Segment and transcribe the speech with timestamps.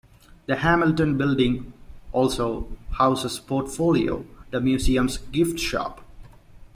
[0.47, 1.73] The Hamilton building
[2.11, 6.03] also houses Portfolio, the museum's gift shop.